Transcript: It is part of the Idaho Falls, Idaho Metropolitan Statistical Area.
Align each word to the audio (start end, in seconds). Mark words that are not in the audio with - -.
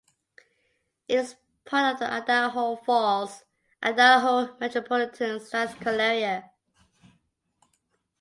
It 1.07 1.13
is 1.19 1.35
part 1.63 1.93
of 1.93 1.99
the 1.99 2.11
Idaho 2.11 2.75
Falls, 2.75 3.43
Idaho 3.83 4.57
Metropolitan 4.59 5.39
Statistical 5.39 6.01
Area. 6.01 6.49